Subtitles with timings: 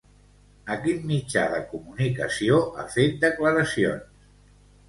[0.75, 4.29] A quin mitjà de comunicació ha fet declaracions?